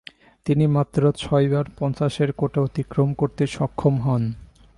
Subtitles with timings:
[0.45, 4.23] তিনি মাত্র ছয়বার পঞ্চাশের কোটা অতিক্রম করতে সক্ষম হন।